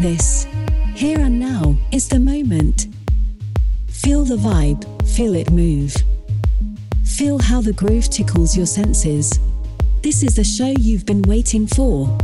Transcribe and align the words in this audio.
This, 0.00 0.46
here 0.94 1.18
and 1.18 1.40
now, 1.40 1.76
is 1.90 2.06
the 2.06 2.20
moment. 2.20 2.86
Feel 3.88 4.24
the 4.24 4.36
vibe, 4.36 4.84
feel 5.08 5.34
it 5.34 5.50
move. 5.50 5.92
Feel 7.04 7.40
how 7.40 7.60
the 7.60 7.72
groove 7.72 8.08
tickles 8.08 8.56
your 8.56 8.66
senses. 8.66 9.40
This 10.02 10.22
is 10.22 10.36
the 10.36 10.44
show 10.44 10.72
you've 10.78 11.04
been 11.04 11.22
waiting 11.22 11.66
for. 11.66 12.16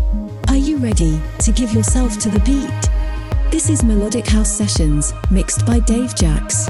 Are 0.46 0.56
you 0.56 0.76
ready 0.76 1.20
to 1.40 1.50
give 1.50 1.72
yourself 1.72 2.16
to 2.18 2.28
the 2.28 2.38
beat? 2.40 3.50
This 3.50 3.68
is 3.68 3.82
Melodic 3.82 4.28
House 4.28 4.52
Sessions, 4.56 5.12
mixed 5.32 5.66
by 5.66 5.80
Dave 5.80 6.14
Jax. 6.14 6.68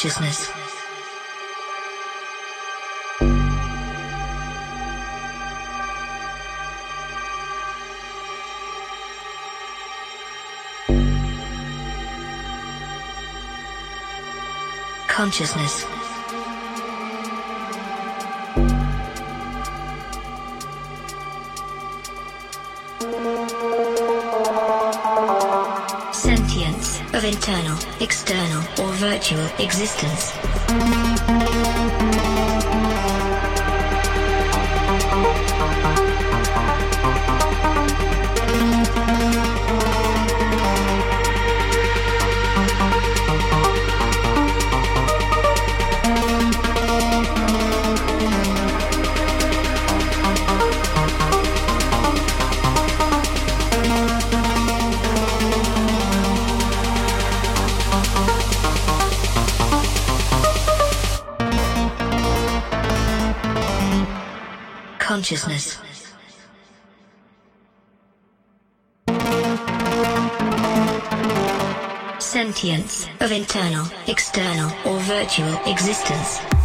Consciousness. 0.00 0.50
Consciousness. 15.06 15.84
Sentience 26.14 27.00
of 27.12 27.22
internal, 27.22 27.78
external, 28.00 28.62
or 28.80 28.89
virtual 29.00 29.46
existence. 29.58 30.36
Consciousness. 65.30 65.78
Sentience 72.18 73.06
of 73.20 73.30
internal, 73.30 73.86
external, 74.08 74.72
or 74.84 74.98
virtual 74.98 75.54
existence. 75.66 76.59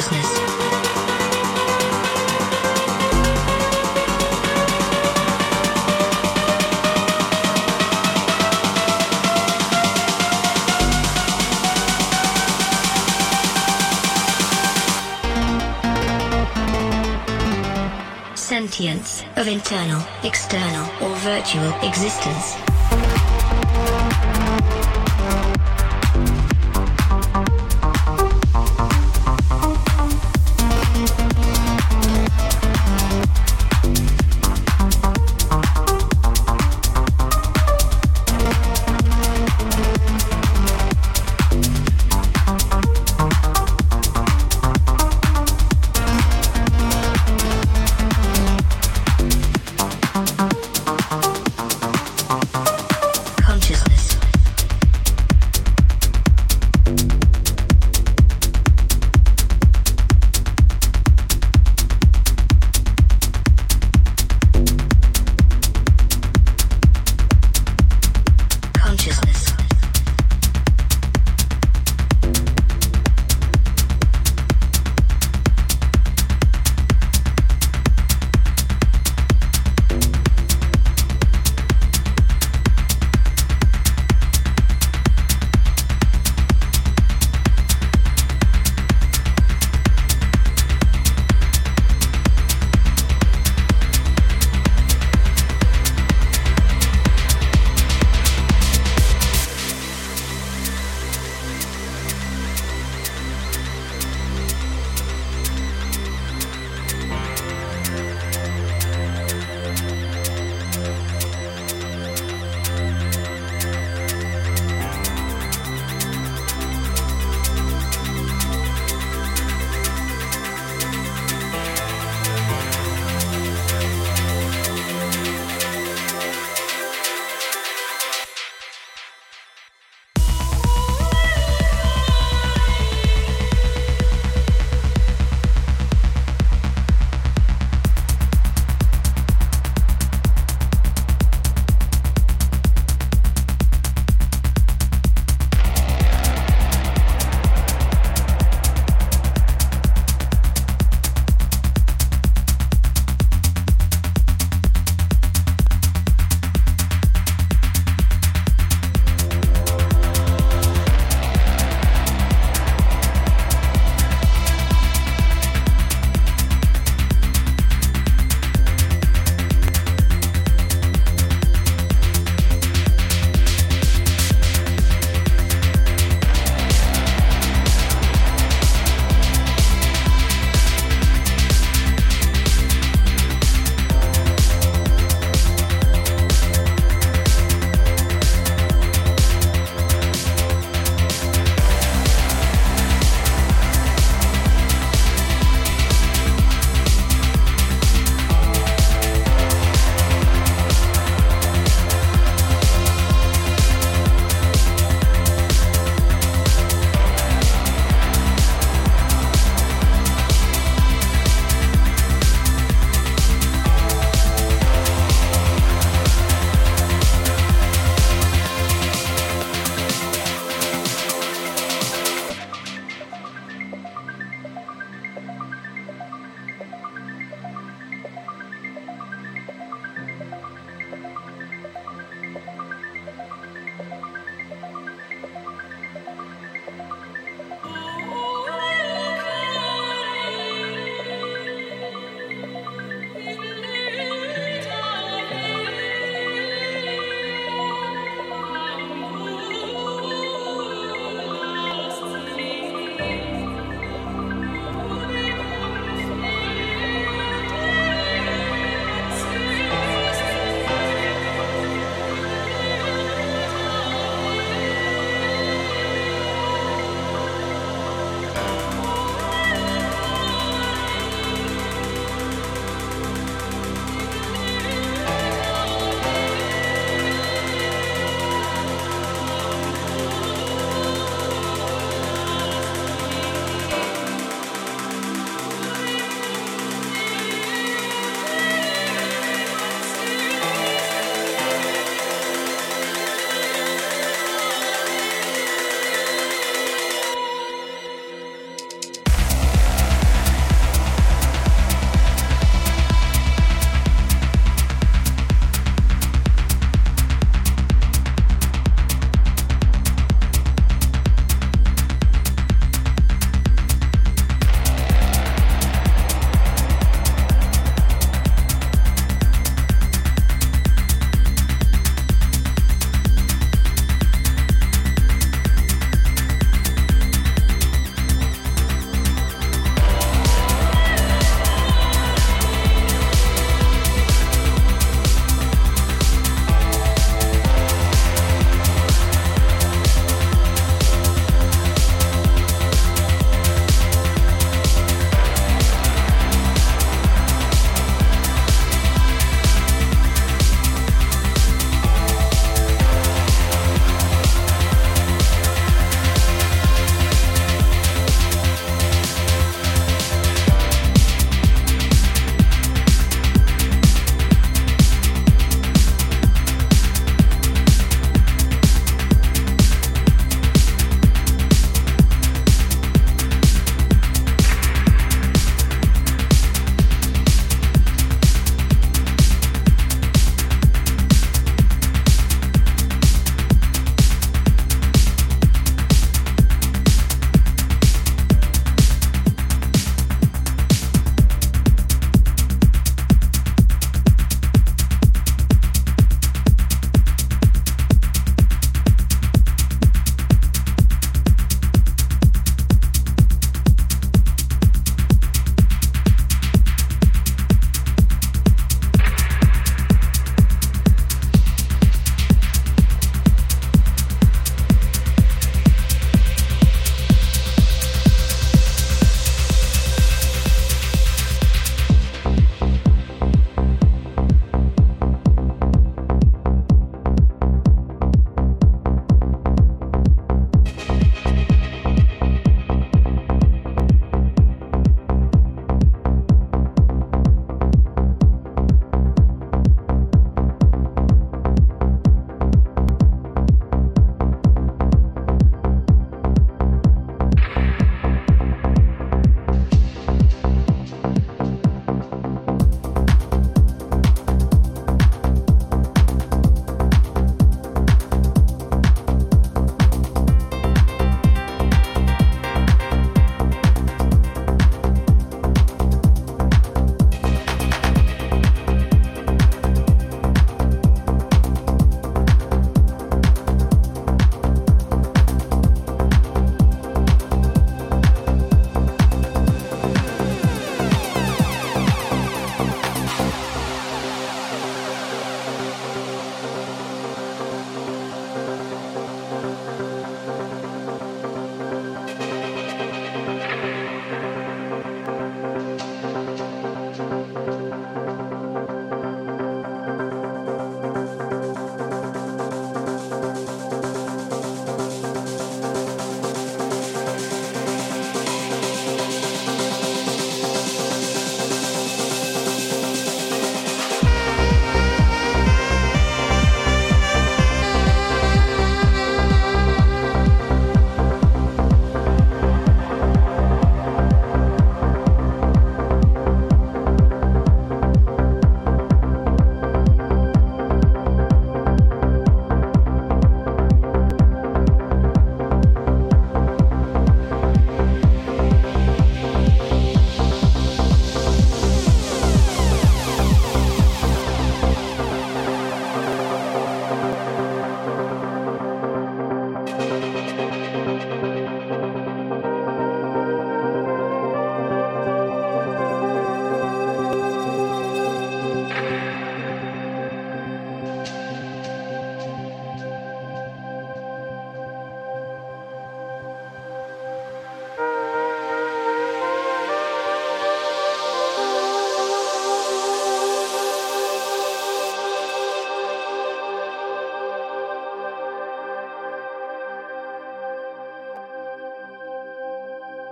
Consciousness. 0.00 0.40
Sentience 18.34 19.24
of 19.36 19.48
internal, 19.48 20.02
external, 20.24 20.86
or 21.02 21.14
virtual 21.16 21.72
existence. 21.82 22.69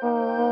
Oh. 0.01 0.48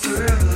Berlin. 0.00 0.51